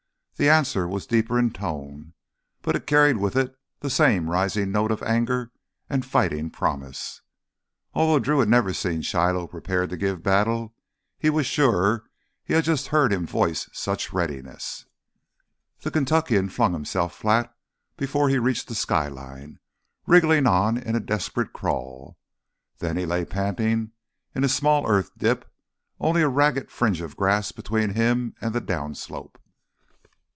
[0.37, 2.13] The answer was deeper in tone,
[2.63, 5.51] but it carried with it the same rising note of anger
[5.87, 7.21] and fighting promise.
[7.93, 10.73] Although Drew had never seen Shiloh prepare to give battle,
[11.19, 12.05] he was sure
[12.43, 14.87] he had just heard him voice such readiness.
[15.81, 17.53] The Kentuckian flung himself flat
[17.95, 19.59] before he reached the skyline,
[20.07, 22.17] wriggling on in a desperate crawl.
[22.79, 23.91] Then he lay panting
[24.33, 25.45] in a small earth dip,
[25.99, 29.37] only a ragged fringe of grass between him and the down slope.